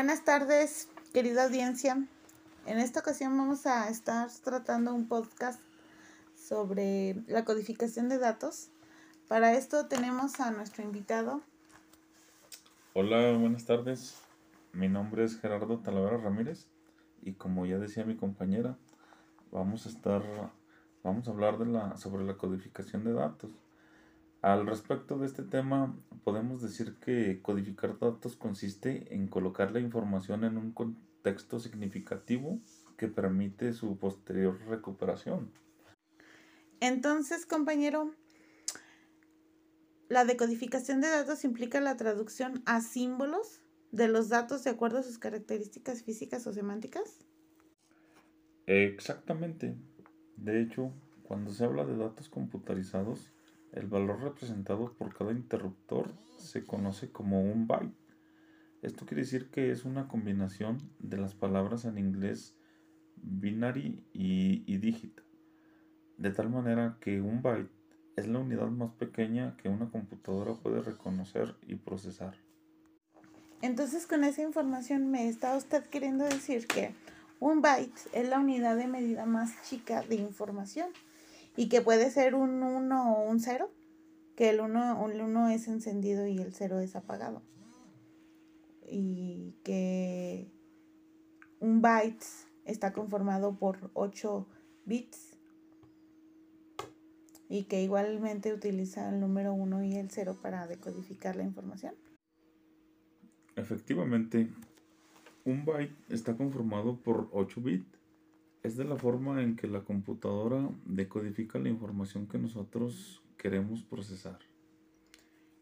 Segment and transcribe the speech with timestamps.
[0.00, 2.02] Buenas tardes, querida audiencia.
[2.64, 5.60] En esta ocasión vamos a estar tratando un podcast
[6.34, 8.70] sobre la codificación de datos.
[9.28, 11.42] Para esto tenemos a nuestro invitado.
[12.94, 14.16] Hola, buenas tardes.
[14.72, 16.68] Mi nombre es Gerardo Talavera Ramírez
[17.20, 18.78] y como ya decía mi compañera,
[19.52, 20.22] vamos a estar
[21.04, 23.50] vamos a hablar de la sobre la codificación de datos.
[24.42, 25.94] Al respecto de este tema,
[26.24, 32.58] podemos decir que codificar datos consiste en colocar la información en un contexto significativo
[32.96, 35.52] que permite su posterior recuperación.
[36.80, 38.14] Entonces, compañero,
[40.08, 43.60] la decodificación de datos implica la traducción a símbolos
[43.92, 47.18] de los datos de acuerdo a sus características físicas o semánticas.
[48.66, 49.76] Exactamente.
[50.36, 50.92] De hecho,
[51.24, 53.30] cuando se habla de datos computarizados,
[53.72, 57.94] el valor representado por cada interruptor se conoce como un byte.
[58.82, 62.56] Esto quiere decir que es una combinación de las palabras en inglés
[63.16, 65.20] binary y, y digit.
[66.16, 67.70] De tal manera que un byte
[68.16, 72.34] es la unidad más pequeña que una computadora puede reconocer y procesar.
[73.62, 76.94] Entonces con esa información me está usted queriendo decir que
[77.40, 80.88] un byte es la unidad de medida más chica de información
[81.60, 83.70] y que puede ser un 1 o un 0,
[84.34, 87.42] que el 1 el uno es encendido y el 0 es apagado.
[88.88, 90.50] Y que
[91.58, 92.24] un byte
[92.64, 94.48] está conformado por 8
[94.86, 95.36] bits
[97.50, 101.94] y que igualmente utiliza el número 1 y el 0 para decodificar la información.
[103.54, 104.48] Efectivamente,
[105.44, 107.99] un byte está conformado por 8 bits
[108.62, 114.38] es de la forma en que la computadora decodifica la información que nosotros queremos procesar.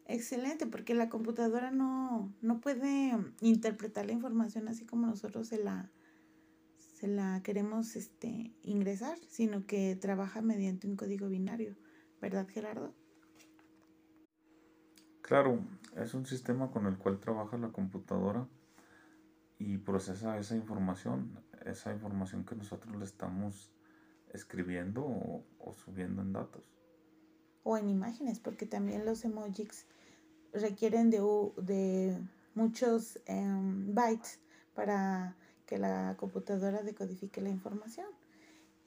[0.06, 2.32] Excelente, porque la computadora no,
[2.62, 5.90] puede interpretar la información así como nosotros se la,
[6.78, 11.76] se la queremos este, ingresar, sino que trabaja mediante un código binario,
[12.20, 12.94] ¿verdad Gerardo?
[15.20, 15.60] Claro,
[15.94, 18.48] es un sistema con el cual trabaja la computadora
[19.58, 23.70] y procesa esa información esa información que nosotros le estamos
[24.32, 26.64] escribiendo o, subiendo en datos.
[27.62, 29.86] O en imágenes, porque también los emojis
[30.52, 31.20] requieren de,
[31.58, 32.18] de
[32.54, 34.40] muchos em, bytes
[34.74, 35.36] para
[35.66, 38.06] que la computadora decodifique la información.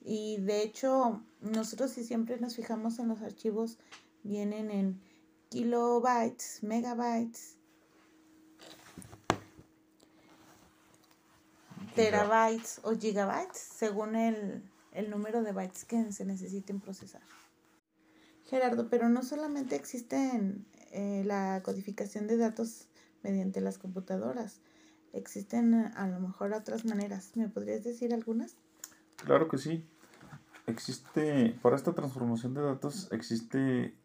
[0.04, 3.78] Y de hecho, nosotros si siempre nos fijamos en los archivos,
[4.24, 5.00] vienen en
[5.50, 7.58] kilobytes, megabytes,
[11.96, 14.63] terabytes o gigabytes según el,
[15.09, 17.22] número de bytes que se necesiten procesar.
[18.46, 20.18] Gerardo, pero no solamente existe
[20.91, 22.88] eh, la codificación de datos
[23.24, 24.59] mediante las computadoras,
[25.13, 27.31] existen a lo mejor otras maneras.
[27.35, 28.56] ¿Me podrías decir algunas?
[29.18, 29.85] Claro que sí.
[30.68, 33.96] Existe, para esta transformación de datos existe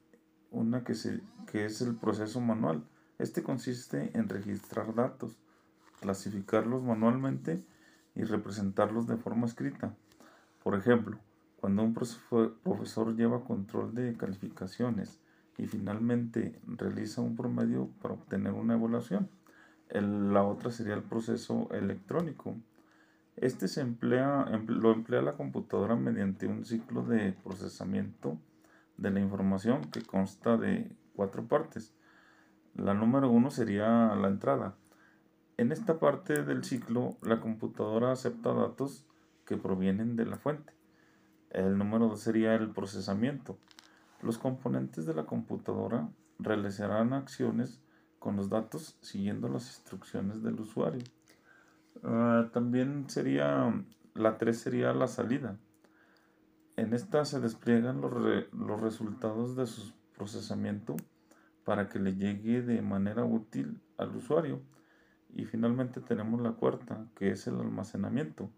[0.51, 1.21] una que, se,
[1.51, 2.85] que es el proceso manual.
[3.19, 5.37] Este consiste en registrar datos,
[6.01, 7.65] clasificarlos manualmente
[8.17, 9.95] y representarlos de forma escrita.
[10.63, 11.19] Por ejemplo,
[11.61, 15.21] cuando un profesor lleva control de calificaciones
[15.59, 19.29] y finalmente realiza un promedio para obtener una evaluación.
[19.91, 22.57] la otra sería el proceso electrónico.
[23.37, 28.39] Este se emplea, lo emplea la computadora mediante un ciclo de procesamiento
[28.97, 31.95] de la información que consta de cuatro partes.
[32.75, 34.75] La número uno sería la entrada,
[35.59, 39.07] en esta parte del ciclo, la computadora acepta datos
[39.47, 40.75] que provienen de la fuente.
[41.51, 43.59] El número 2 sería el procesamiento.
[44.21, 47.81] Los componentes de la computadora realizarán acciones
[48.19, 51.03] con los datos siguiendo las instrucciones del usuario.
[52.03, 53.73] Ah, también sería,
[54.15, 55.59] la 3 sería la salida.
[56.77, 58.13] En esta se despliegan los,
[58.53, 60.97] los resultados de su procesamiento
[61.65, 64.61] para que le llegue de manera útil al usuario.
[65.35, 68.51] Y finalmente tenemos la cuarta, que es el almacenamiento.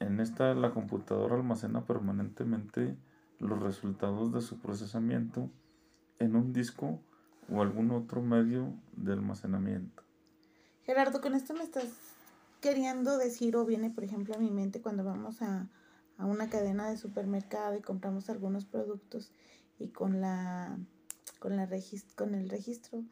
[0.00, 2.96] En esta la computadora almacena permanentemente
[3.38, 5.50] los resultados de su procesamiento
[6.18, 7.00] en un disco
[7.50, 10.02] o algún otro medio de almacenamiento.
[10.84, 11.88] Gerardo, con esto me estás
[12.60, 15.68] queriendo decir o viene por ejemplo a mi mente cuando vamos a,
[16.16, 19.32] a una cadena de supermercado y compramos algunos productos
[19.78, 20.78] y con la
[21.40, 21.68] con la
[22.14, 23.02] con el registro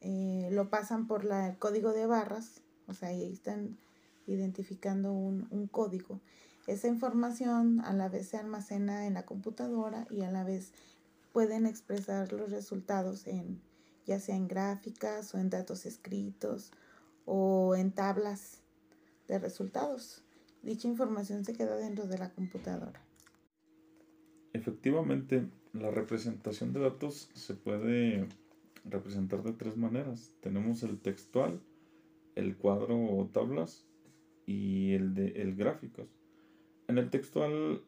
[0.00, 3.78] eh, lo pasan por la, el código de barras, o sea, ahí están
[4.26, 6.20] identificando un, un código.
[6.66, 10.72] Esa información a la vez se almacena en la computadora y a la vez
[11.32, 13.60] pueden expresar los resultados en
[14.08, 16.72] ya sea en gráficas o en datos escritos
[17.26, 18.62] o en tablas
[19.28, 20.24] de resultados.
[20.62, 23.04] Dicha información se queda dentro de la computadora.
[24.54, 28.26] Efectivamente, la representación de datos se puede
[28.84, 30.34] representar de tres maneras.
[30.40, 31.60] Tenemos el textual,
[32.34, 33.86] el cuadro o tablas
[34.46, 36.08] y el de el gráficos.
[36.88, 37.82] En el textual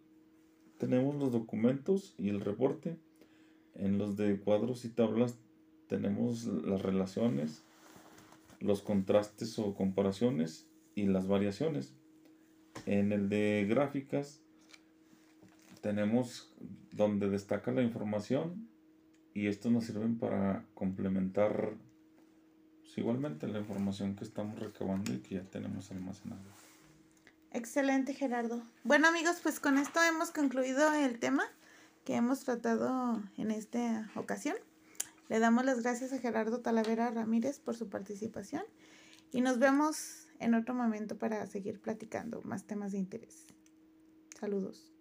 [0.79, 2.99] tenemos los documentos y el reporte.
[3.75, 5.39] En los de cuadros y tablas
[5.87, 7.65] tenemos las relaciones,
[8.61, 11.95] los contrastes o comparaciones y las variaciones.
[12.87, 14.43] En el de gráficas
[15.81, 16.53] tenemos
[16.93, 18.69] donde destaca la información
[19.35, 21.75] y estos nos sirven para complementar
[22.81, 26.43] pues, igualmente la información que estamos recabando y que ya tenemos almacenada.
[27.53, 28.63] Excelente, Gerardo.
[28.85, 31.45] Bueno, amigos, pues con esto hemos concluido el tema
[32.05, 34.57] que hemos tratado en esta ocasión.
[35.29, 38.63] Le damos las gracias a Gerardo Talavera Ramírez por su participación
[39.33, 43.47] y nos vemos en otro momento para seguir platicando más temas de interés.
[44.39, 44.93] Saludos.